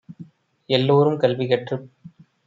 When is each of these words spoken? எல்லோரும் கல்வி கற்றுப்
எல்லோரும் 0.69 1.17
கல்வி 1.17 1.47
கற்றுப் 1.47 1.85